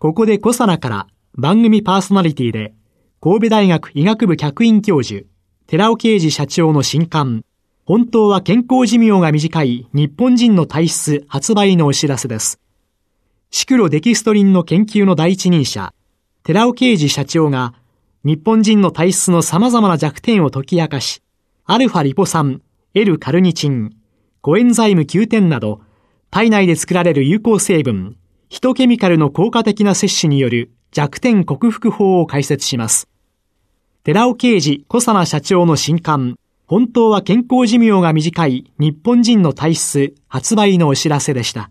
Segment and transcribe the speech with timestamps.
[0.00, 2.72] ここでコサナから番組パーソナリティで
[3.20, 5.26] 神戸大学医学部客員教授
[5.66, 7.44] 寺尾啓二社長の新刊
[7.84, 12.58] 本当は健康寿命が短い日本人の体質発売のお知らせです。
[13.50, 15.92] シクロデキストリンの研究の第一人者、
[16.44, 17.74] 寺尾啓二社長が
[18.24, 21.20] 日本人の体質の様々な弱点を解き明かし、
[21.66, 22.62] アルファリポ酸、
[22.94, 23.96] L カルニチン、
[24.40, 25.82] コエンザイム9点など、
[26.30, 28.16] 体内で作られる有効成分、
[28.50, 33.08] ヒトケミカルの効果的な摂取による弱点克服法を解説します。
[34.02, 41.70] 寺尾啓二小佐奈社長の新刊、本当は健康寿命が短い日本人の体質発売のお知らせでした。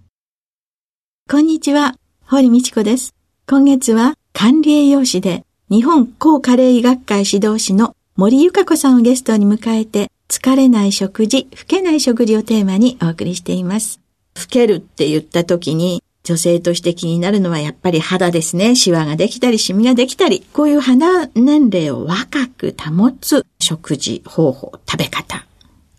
[1.29, 3.13] こんにちは、堀道子です。
[3.45, 13.99] 今月は管理栄養士で日本高加齢医学会指導士の森ゆか子さんをゲストに迎えて、疲れない食事、老けない食事をテーマにお送りしています。
[14.37, 18.75] 老けるって言った時に、女性として気になるのはやっぱり肌ですね。
[18.75, 25.47] シワができたり、シミができたり、こういう肌年齢を若く保つ食事方法、食べ方、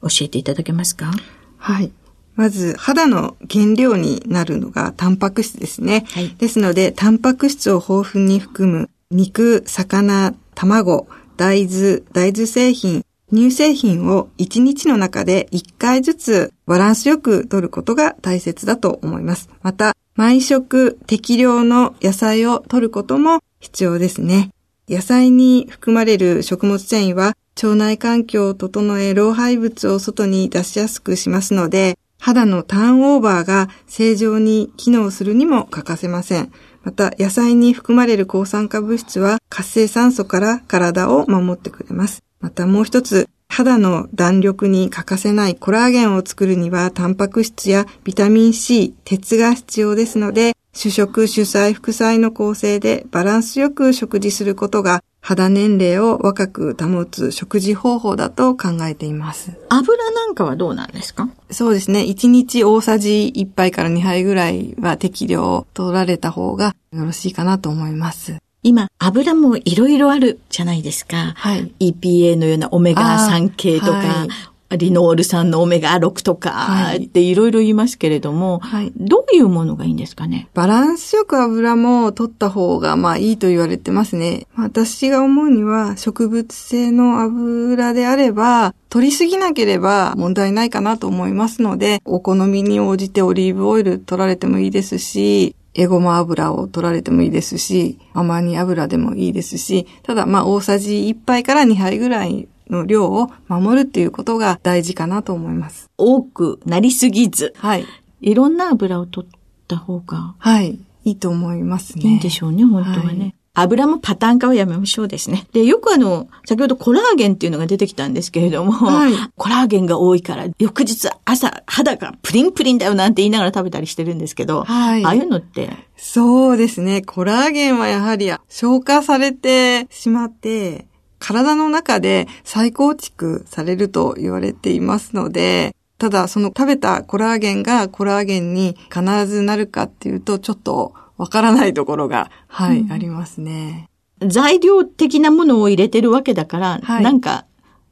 [0.03, 1.11] 教えていただけますか？
[1.59, 1.91] はい。
[2.37, 6.07] まず、肌の原料になるのがタンパク質ですね。
[6.13, 19.51] はい、ですので、タンパク質を豊富に含む肉、魚、卵、大豆、大豆製品、乳製品を1日の中で1回ずつバランスよく摂ることが大切だと思います。
[19.63, 24.51] また、毎食適量の野菜を摂ることも必要ですね。
[24.89, 36.53] 野菜に含まれる食物繊維は腸内環境を整え老廃物を外に出しやすくしますので、肌のターンオーバーが正常に機能するにも欠かせません。
[36.83, 42.23] また、野菜に含まれる抗酸化物質は活性酸素から体を守ってくれます。
[42.41, 59.59] またもう一つ、肌の弾力に欠かせないコラーゲンを作るには、タンパク質やビタミン C、鉄が必要ですので、主食、主菜、副菜の構成でバランスよく食事することが肌年齢を若く保つ食事方法だと考えています。
[59.69, 61.29] 油なんかはどうなんですか？
[61.51, 62.03] そうですね。
[62.03, 68.37] 1日大さじ1杯から2杯ぐらいは適量取られた方がよろしいかなと思います。
[68.63, 71.33] 今、油もいろいろあるじゃないですか。
[71.35, 71.73] はい。
[71.81, 74.27] EPA のようなオメガ3系とか、は
[74.73, 80.49] い、リノール酸のオメガ6とか、っていろいろ言いますけれども、はい、どういうものがいいんですかね？
[80.53, 84.47] バランスよく油も取った方が、まあいいと言われてますね。
[84.57, 105.91] 私が思うには、植物性の油であれば、取りすぎなければ問題ないかなと思いますので、お好みに応じてオリーブオイル取られてもいいですし、エゴマ油を取られてもいいですし、甘煮油でもいいですし、ただまあ大さじ1杯から2杯ぐらいの量を守るっていうことが大事かなと思います。
[105.97, 107.55] 多くなりすぎず。
[107.57, 107.87] はい。
[108.21, 109.31] いろんな油を取っ
[109.69, 110.35] た方が。
[110.39, 110.79] はい。
[111.05, 112.05] いいと思いますね。
[112.05, 113.19] いいんでしょうね、本当はね。
[113.19, 115.47] はい油もパターン化はやめましょうですね。
[115.53, 125.71] で、よくあの、先ほどコラーゲンっていうのが出てきたんですけれども、はい、コラーゲンが多いから、翌日朝肌がプリンプリンだよなんて言いながら食べたりしてるんですけど、はい、ああいうのって？
[125.97, 127.03] そうですね。
[127.03, 130.87] コラーゲンはやはり消化されてしまって、
[131.19, 143.91] 体の中で再構築されると言われていますので、ただその食べたコラーゲンがコラーゲンに必ずなるかっていうと、ちょっとわからないところが、はい、うん、ありますね。
[144.27, 147.45] 材料的なものを入れてるわけだから、はい、なんか、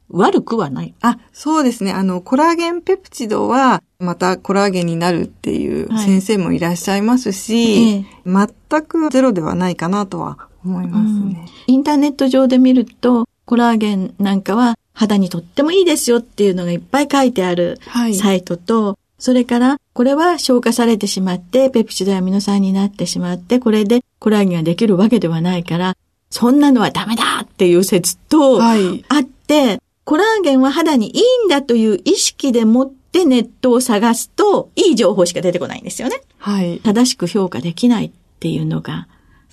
[0.09, 0.95] 悪くはない。
[1.01, 1.91] あ、そうですね。
[1.91, 17.79] あの、コラーゲンペプチドは、またコラーゲンになるっていう先生もいらっしゃいますし、はい、全くゼロではないかなとは思いますね、うん、インターネット上で見ると、コラーゲンなんかは肌にとってもいいですよっていうのがいっぱい書いてある
[18.19, 25.97] サイトと、はいそれから、これは消化されてしまって、ペプチドアミノ酸になってしまって、これでコラーゲンができるわけではないから、
[26.29, 36.21] そんなのはダメだっていう説と、あって、はい、コラーゲンは肌にいいんだという意識でもってネットを探すと、いい情報しか出てこないんですよね。
[36.37, 36.79] はい。
[36.79, 39.07] 正しく評価できないっていうのが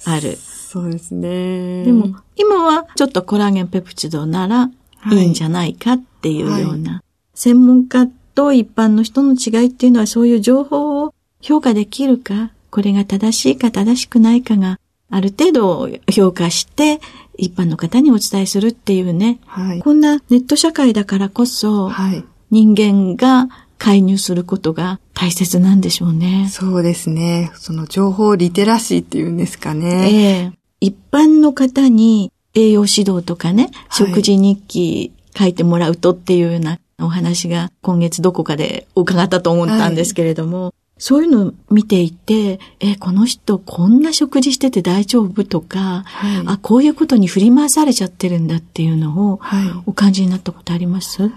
[0.04, 0.36] ある。
[0.36, 1.84] そうですね。
[1.84, 4.70] でも、今はちょっとコラーゲンペプチドなら
[5.10, 7.02] いいんじゃないかっていうような、はい、
[7.34, 8.06] 専門家
[8.36, 14.78] と一般の人の違いっていうのはそういう情報を評価できるか、これが正しいか正しくないかが
[15.10, 17.00] ある程度評価して、
[17.38, 19.38] 一般の方にお伝えするっていうね。
[19.46, 23.48] はい、こんなネット社会だからこそ、はい、人間が
[23.78, 26.48] 介入することが大切なんでしょうね。
[26.50, 27.50] そうですね。
[27.54, 30.10] その情報リテラシーっていうんですかね。
[30.12, 49.40] ええ一般の方に栄養指導とかね、食事日記書いてもらうとっていうようなお話が今月どこかで伺ったと思ったんですけれども、はい、そういうのを見ていて、え、この人こんな食事してて大丈夫とか、はい、あ、こういうことに振り回されちゃってるんだっていうのを、
[49.84, 51.30] お感じになったことあります、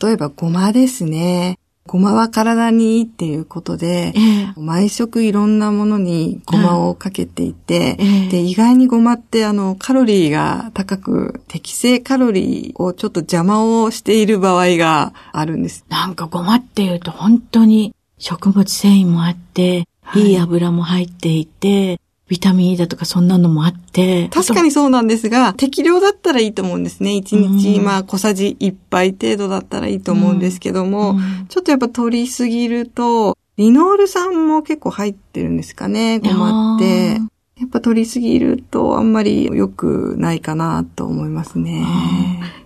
[0.00, 1.58] 例えばごまですね。
[1.86, 15.84] ごまは体にいいっていうことで、えー、毎食いろんなものにごまをかけていて、えー、で、意外にごまってあの、カロリーが高く、適正カロリーをちょっと邪魔をしている場合があるんです。
[15.88, 20.38] なんかごまっていうと本当に食物繊維もあって、はい、いい。
[20.38, 22.00] 油も入っていて、
[22.32, 24.28] ビタミン E だとかそんなのもあって。
[24.28, 27.10] 確かにそうなんですが、適量だったらいいと思うんですね。
[27.10, 31.18] 1日、まあ小さじ1杯程度だったらいいと思うんですけども、
[31.50, 37.20] ちょっとやっぱ取りすぎると、リノール酸も結構入ってるんですかね、ごまって。
[37.60, 41.86] やっぱ取りすぎるとあんまり良くないかなと思いますね。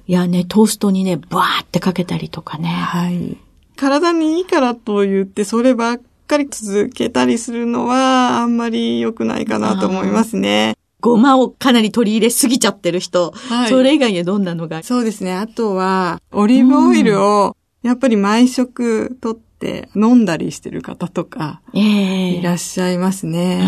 [0.07, 2.69] いやね、トーストにね、バーってかけたりとかね。
[2.69, 3.37] はい。
[3.75, 10.77] 体にいいからと言って、そればっかり続けたりするのは、あんまり良くないかなと思いますね。
[11.01, 13.33] ごまをかなり取り入れすぎちゃってる人。
[13.33, 13.69] はい。
[13.69, 14.83] それ以外にはどんなのが？
[14.83, 15.33] そうですね。
[15.33, 23.61] あとは、オリーブオイルを、やっぱり毎食取って飲んだりしてる方とか、いらっしゃいますね。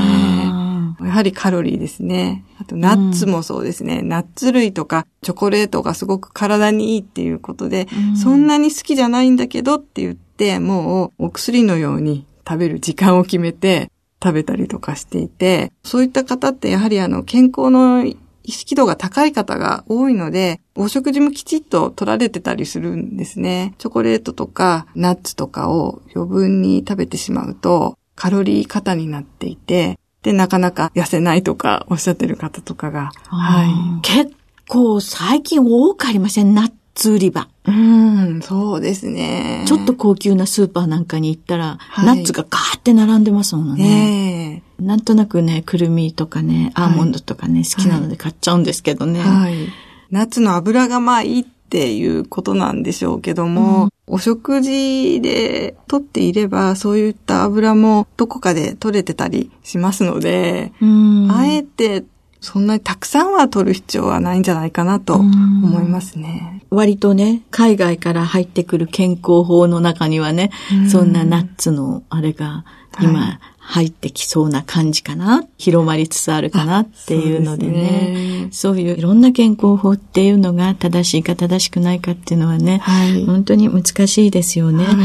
[1.01, 2.45] やはりカロリーですね。
[2.61, 4.01] あと、ナッツもそうですね。
[4.03, 13.91] うん、ナッツ類とかチョコレートがすごく体にいいっていうことで、うん、そんなに好きじゃないんだけどって言って、もうお薬のように食べる時間を決めて
[14.23, 18.17] 食べたりとかしていて、そういった方ってやはりあの健康の意
[18.53, 23.75] 識度が高い方が多いので、お食事もきちっと取られてたりするんですね。
[23.77, 33.13] チョコレートとかナッツとかを余分に食べてしまうと、カロリー過多になっていて、で、なかなか痩せないとかおっしゃってる方とかが。
[33.27, 34.01] はい。
[34.03, 34.35] 結
[34.67, 37.49] 構最近多くありませんナッツ売り場。
[37.65, 39.63] うん、そうですね。
[39.67, 44.63] ちょっと高級なスーパーなんかに行ったら、はい、ナッツがガーって並んでますものね。
[44.79, 49.21] えー、なんとなくね、くるみとかね、アーモンドとかね、はい、好きなので買っちゃうんですけどね。
[49.21, 49.69] はい。
[50.11, 60.73] ナッツの油がまあいいっていうことなんでしょうけども、うん、お食事で取っていれば、そういった油もどこかで取れてたりしますので、
[61.31, 62.05] あえて
[62.41, 66.63] そんなにたくさんは取る必要はないんじゃないかなと思いますね。
[66.71, 70.51] 割とね、海外から入ってくる健康法の中にはね、
[70.91, 72.65] そんなナッツのあれが
[73.01, 73.41] 今
[73.71, 75.47] 入ってきそうな感じかな。
[75.59, 78.49] 広まりつつあるかなっていうのでね。
[78.51, 84.85] そうねいういろんな健康法っていうのが正しいか正しくないかっていうのはね、はい、本当に難しいですよね。
[84.85, 84.97] はい、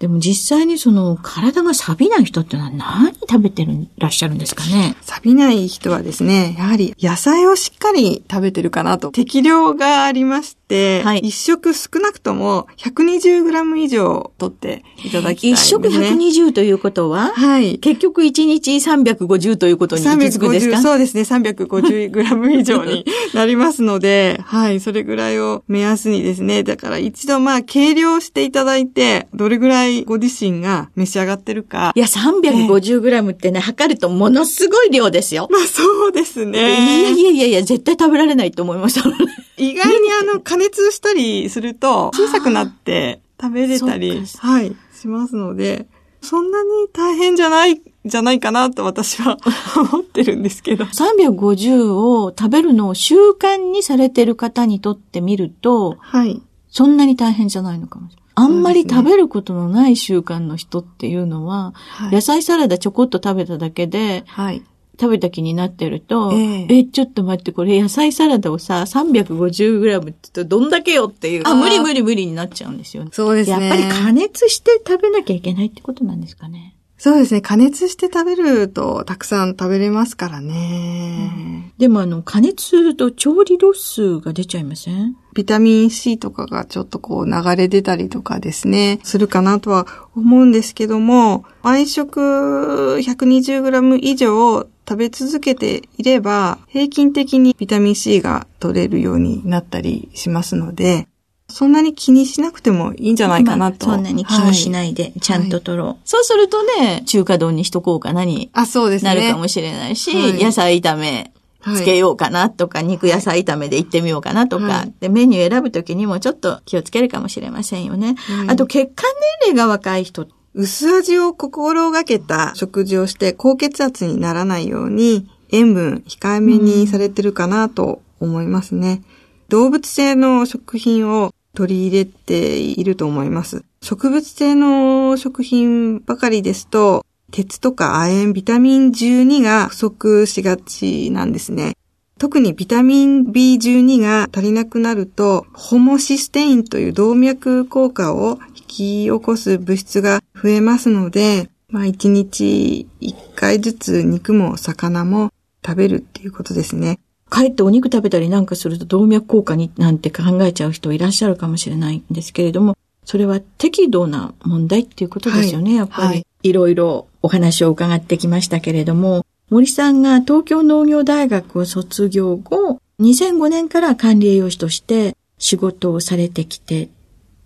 [0.00, 4.96] でも実際にその体が錆びない人ってのは何食べてるらっしゃるんですかね？
[5.02, 9.12] 錆びない人はですね、やはり野菜をしっかり食べてるかなと。
[9.12, 10.57] 適量がありまして、
[11.04, 15.56] はい、一食少なくとも 120g 以上取っていただきたいね。
[15.56, 20.80] 一食120ということは、はい、結局局1日350ということに気づくですか？
[20.80, 21.22] そうですね。
[21.22, 26.62] 350グラム以上になりますので、 はい、それぐらいを目安にですね。
[26.62, 31.92] だから一度まあ、計量していただいて、どれぐらいご自身が召し上がってるか。
[31.94, 35.48] いや、350グラムってね、測るとものすごい量ですよ。
[35.50, 36.58] まあ、そうですね。
[36.58, 39.08] いやいやいやいや、絶対食べられないと思いました。
[39.56, 45.86] 意外にあの、加 熱したりすると、小さくなって食べれたり、はい、しますので、
[46.20, 49.36] そんなに大変じゃないじゃないかなと私は
[49.76, 50.84] 思ってるんですけど。
[50.92, 56.42] 350を食べるのを習慣にされてる方にとってみると、はい。
[56.70, 58.28] そんなに大変じゃないのかもしれない。
[58.34, 64.62] あんまり食べることのない習慣の人っていうのは、はい、野菜サラダちょこっと食べただけで、はい、
[65.00, 71.42] 食べた気になってると、えー、え、ちょっと待って、これ野菜サラダをさ、350g ってどんだけよっていう。
[71.46, 73.10] あ、無理無理無理になっちゃうんですよね。
[73.12, 73.68] そうですね。
[73.68, 76.74] やっぱり加熱して食べなきゃいけないってことなんですかね。
[77.00, 77.40] そうですね。
[77.40, 81.30] 加熱して食べるとたくさん食べれますからね。
[81.32, 85.16] うん、でもあの、加熱すると調理ロスが出ちゃいません？
[85.32, 89.86] ビタミン C とかがちょっとこう流れ出たりとかですね、するかなとは
[90.16, 101.06] 思うんですけども、毎食 120g 以上食べ続けていれば、平均的にビタミン C が取れるようになったりしますので、
[101.50, 103.86] そんなに気にしなくてもいいんじゃないかなと。
[103.86, 108.50] まあ、そんなに気にしないで、ちゃんと取ろう、はい、そうするとね、中華丼にしとこうかなに。
[108.52, 109.14] あ、そうですね。
[109.14, 118.14] なるかもしれないし、はい、野菜炒めつけようかなとか、はい、肉野菜炒めで行ってみようかなとか、はい、で、メニュー選ぶときにもちょっと気をつけるかもしれませんよね。
[118.16, 119.10] はい、あと、血管
[119.42, 120.28] 年齢が若い人。
[120.54, 129.02] 薄味を心がけた食事をして高血圧にならないように塩分控えめにされてるかなと思いますね。
[129.48, 133.64] 動物性の食品を取り入れていると思います。
[133.82, 141.76] 植物性の食品ばかりですと、鉄とか亜鉛、ビタミン12が不足しがちなんですね。
[142.18, 148.64] 特にビタミン B12 が足りなくなると、ホモシステインという動脈硬化を引き
[149.04, 155.30] 起こす物質が増えますので、まあ1日1回ずつ肉も魚も
[155.64, 156.98] 食べるっていうことですね。
[157.28, 166.08] かえってお肉食べたりなんかすると動脈硬化になんて考えちゃう人いらっしゃるかもしれないんですけれども、それは適度な問題っていうことですよね、はい、やっぱり。
[166.08, 176.90] はい、いろいろお話を伺ってきましたけれども、森さんが東京農業大学を卒業後、2005年から管理栄養士として仕事をされてきて、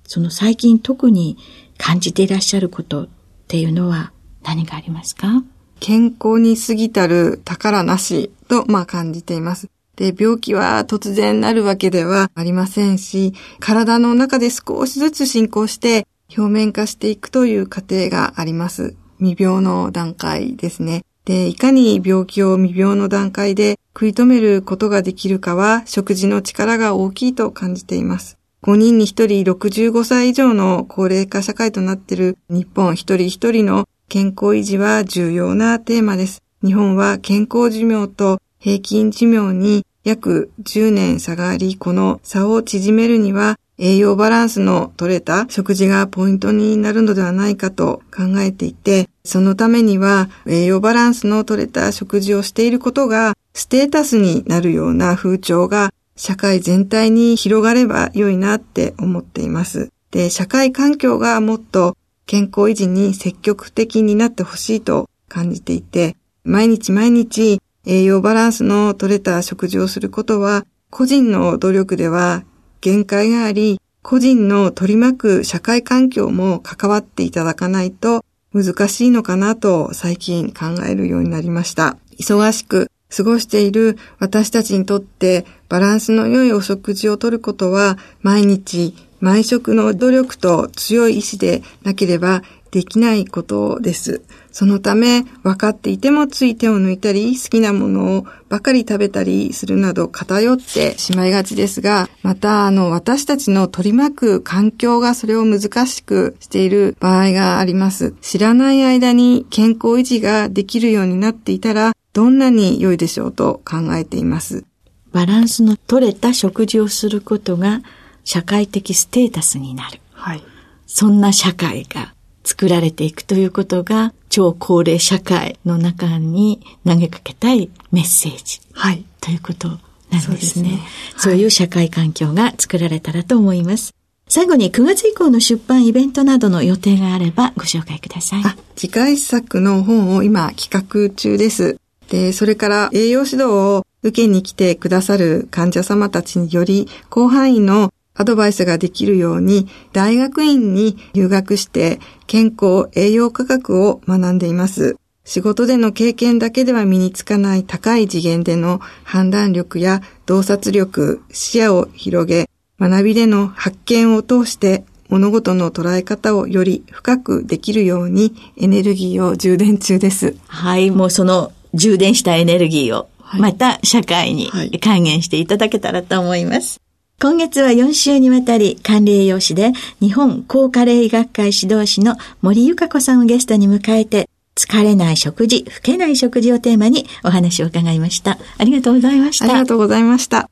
[0.05, 1.37] その最近特に
[1.79, 3.09] 感じていらっしゃることっ
[3.49, 4.13] ていうのは
[4.43, 5.45] 何がありますか？
[5.79, 9.69] 健康に過ぎたる宝なしと、まあ感じています。
[9.97, 16.07] で、病気は突然なるわけではありませんし、体の中で少しずつ進行して
[16.37, 18.97] 表面化していくという過程があります。
[19.19, 21.05] 未病の段階ですね。
[21.25, 28.39] で、いかに病気を未病の段階で食い止めることができるかは食事の力が大きいと感じています。
[28.63, 36.43] 5人に1人65歳以上の高齢化社会となっている日本一人一人の健康維持は重要なテーマです。
[36.65, 59.91] 日本は健康寿命と平均寿命に約10年差があり、この差を縮めるには栄養バランスの取れた食事がポイントになるのではないかと考えていて、そのためには栄養バランスの取れた食事をしていることがステータスになるような風潮が社会全体に広がれば良いなって思っています。
[60.13, 66.15] で、社会環境がもっと健康維持に積極的になってほしいと感じていて、
[66.45, 72.45] 毎日毎日栄養バランスの取れた食事をすることは、個人の努力では
[72.81, 81.97] 限界があり、個人の取り巻く社会環境も関わっていただかないと難しいのかなと最近考えるようになりました。
[82.19, 94.23] 忙しく過ごしている私たちにとってバランスの良いお食事をとることは毎日毎食の努力と強い意志でなければできないことです。
[94.51, 108.15] そのため、分かっていてもつい手を抜いたり、好きなものをばかり食べたりするなど偏ってしまいがちですが、また、あの、私たちの取り巻く環境がそれを難しくしている場合があります。
[108.23, 114.65] 知らない間に健康維持ができるようになっていたら、どんなに良いでしょうと考えています。
[115.13, 117.83] バランスの取れた食事をすることが
[118.25, 120.01] 社会的ステータスになる。
[120.13, 120.43] はい。
[120.87, 128.61] そんな社会が作られていくということが、超高齢社会の中に投げかけたいメッセージ。
[128.73, 129.05] はい。
[129.21, 130.41] ということなんですね。
[130.47, 130.81] そう、ねはい、
[131.17, 133.95] そういう社会環境が作られたらと思います。
[134.29, 138.43] 最後に9月以降の出版イベントなどの予定があればご紹介ください。
[138.45, 141.79] あ、次回作の本を今企画中です。
[142.09, 154.97] で、それから栄養指導を受けに来てくださる患者様たちにより広範囲のアドバイスができるように大学院に留学して健康栄養科学を学んでいます。
[155.25, 162.49] 仕事での経験だけでは身につかない高い次元での判断力や洞察力、視野を広げ、
[162.81, 170.37] 学びでの発見を通して物事の捉え方をより深くできるようにエネルギーを充電中です。
[170.49, 174.51] はい、もうその充電したエネルギーをまた社会に
[174.81, 176.81] 還元していただけたらと思います。
[177.21, 188.39] 今月は4週にわたり管理栄養士で日本高加齢医学会指導士の森ゆか子さんをゲストに迎えて疲れない食事、老けない食事をテーマにお話を伺いました。
[188.59, 189.45] ありがとうございました。
[189.47, 190.51] ありがとうございました。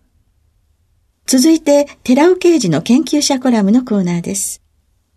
[1.26, 4.62] 続いて、寺尾刑事の研究者コラムのコーナーです。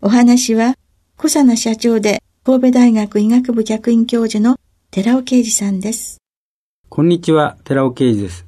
[0.00, 0.76] お話は、
[1.16, 4.58] 小佐奈社長で神戸大学医学部客員教授の
[4.90, 6.18] 寺尾啓二さんです。
[6.88, 8.43] こんにちは、寺尾啓二です。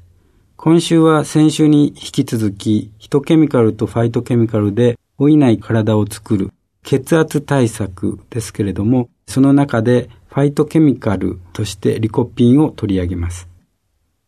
[0.58, 6.50] 今週は先週に引き続き、ヒトケミカルとファイトケミカルで老いない体を作る
[6.82, 13.48] 血圧対策ですけれども、その中でファイトケミカルとしてリコピンを取り上げます。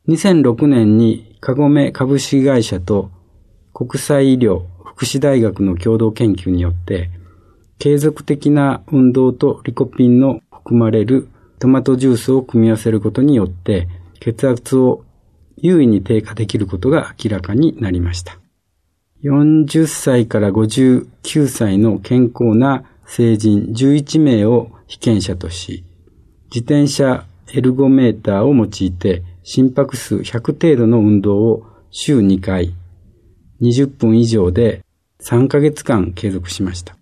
[0.08, 3.10] 2006年にカゴメ株式会社と
[3.72, 7.10] 国際医療福祉大学の共同研究によって、
[7.78, 13.88] 継続的な運動とリコピンの含まれるトマトジュースを組み合わせることによって、
[14.20, 15.04] 血圧を
[15.62, 18.38] 優位に低下できることが明らかになりました。
[19.22, 25.84] 40歳から59歳の健康な成人11名を被験者とし、
[26.54, 32.74] 自転車エルゴメーターを用いて心拍数100程度の運動を週2回、
[33.60, 34.84] 20分以上で
[35.20, 36.96] 3ヶ月間継続しました。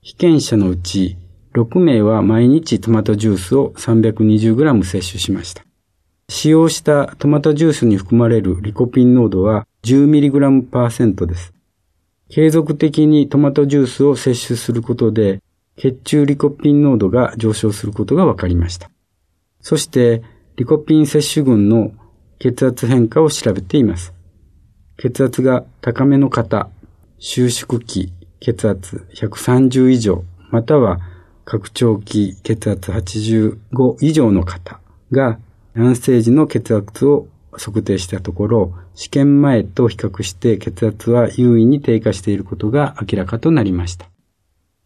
[0.00, 1.16] 被験者のうち
[1.54, 5.64] 6名は毎日トマトジュースを 320g 摂取しました。
[6.32, 11.52] 使用したトマトジュースに含まれるリコピン濃度は 10mg% です。
[12.30, 15.42] 継続的にトマトジュースを摂取することで
[15.76, 18.90] 血中リコピン濃度が上昇することが分かりました。
[19.60, 20.22] そして
[20.56, 21.92] リコピン摂取群の
[22.38, 24.14] 血圧変化を調べています。
[24.96, 26.70] 血圧が高めの方、
[27.18, 28.10] 収縮期
[28.40, 30.98] 血圧130以上、または
[31.44, 35.38] 拡張期血圧85以上の方が
[35.74, 44.06] 安静時の血圧を測定したところ、試験前と比較して血圧は優位に低下していることが明らかとなりました。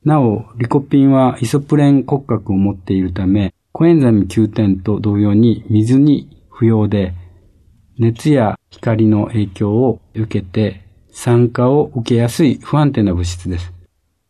[0.04, 7.12] なお、リコピンはイソプレン骨格を持っているため、コエンザミ Q10 と同様に水に不要で、
[7.98, 13.72] 熱や光の影響を受けて酸化を受けやすい不安定な物質です。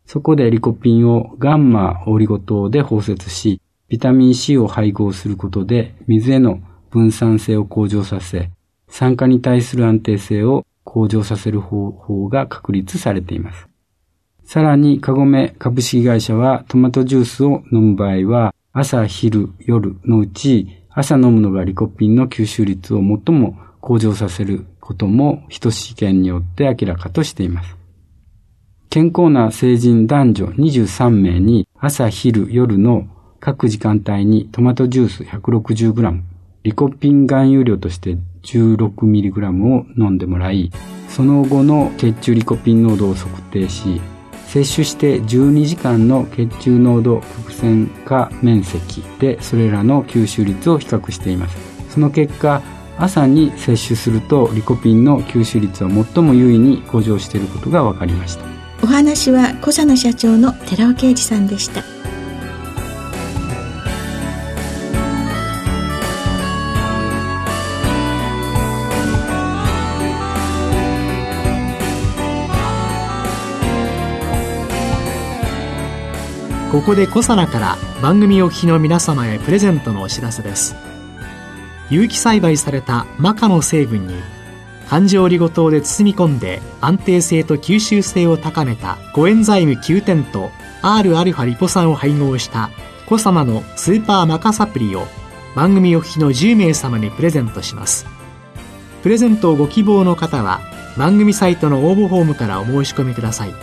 [0.06, 8.50] そこでリコピンをガンマオリゴ糖で包摂し、ビタミン C を配合することで水への分散性を向上させ、
[8.88, 13.68] 酸化に対する安定性を向上させる方法が確立されています。
[14.44, 27.76] さらに、カゴメ株式会社はトマトジュースを飲む場合は、朝、昼、夜のうち、朝飲むのがリコピンの吸収率を最も向上させることも、一試験によって明らかとしています。
[28.88, 33.08] 健康な成人男女23名に朝昼夜の
[33.40, 36.20] 各時間帯にトマトジュース 160g、
[36.64, 40.70] リコピン含有量として 16mg を飲んでもらい、
[41.08, 44.00] その後の血中リコピン濃度を測定し、
[44.46, 51.56] 摂取して12時間の血中濃度曲線化面積でそれらの吸収率を比較しています。
[51.90, 52.62] その結果、
[52.98, 58.44] 朝に摂取するとリコピンの吸収率は最も優位に向上していることが分かりました。
[58.82, 61.95] お話は小佐野社長の寺尾啓二さんでした
[76.76, 80.76] ここで小佐奈から番組お聞きの皆様へプレゼントのお知らせです
[81.88, 84.14] 有機栽培されたマカの成分に
[84.86, 90.50] 環状オリゴ糖で包み込んで安定性と吸収性を高めたコエンザイム9点と
[90.82, 92.68] Rα リポ酸を配合した
[93.06, 95.06] コサマのスーパーマカサプリを
[95.54, 98.04] 番組お聞きの10名様にプレゼントします。
[99.02, 100.60] プレゼントをご希望の方は
[100.98, 103.54] 番組サイトの応募フォームからお申し込みください。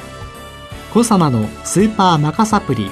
[0.93, 2.91] コサマのスーパーマカサプリ